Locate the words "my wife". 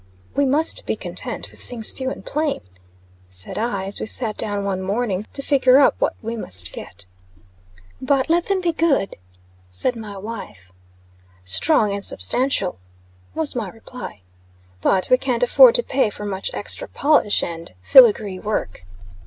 9.95-10.71